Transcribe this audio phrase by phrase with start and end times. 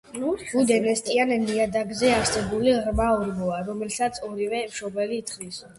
[0.51, 5.67] ბუდე ნესტიან ნიადაგზე არსებული ღრმა ორმოა, რომელსაც ორივე მშობელი თხრის.